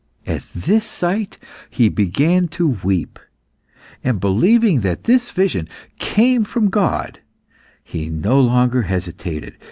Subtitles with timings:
[0.25, 1.37] At this sight
[1.69, 3.19] he began to weep,
[4.03, 7.19] and believing that this vision came from God,
[7.83, 9.57] he no longer hesitated.